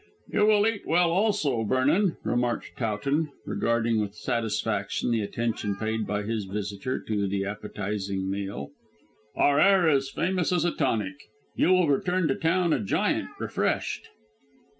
"You 0.33 0.47
will 0.47 0.65
eat 0.65 0.87
well 0.87 1.11
also, 1.11 1.61
Vernon," 1.63 2.17
remarked 2.23 2.71
Towton, 2.75 3.29
regarding 3.45 4.01
with 4.01 4.15
satisfaction 4.15 5.11
the 5.11 5.21
attention 5.21 5.75
paid 5.75 6.07
by 6.07 6.23
his 6.23 6.45
visitor 6.45 6.99
to 7.01 7.27
the 7.27 7.45
appetising 7.45 8.27
meal. 8.27 8.71
"Our 9.35 9.59
air 9.59 9.87
is 9.87 10.09
famous 10.09 10.51
as 10.51 10.65
a 10.65 10.71
tonic. 10.71 11.29
You 11.55 11.67
will 11.67 11.87
return 11.87 12.27
to 12.29 12.35
town 12.35 12.73
a 12.73 12.79
giant 12.79 13.29
refreshed." 13.37 14.09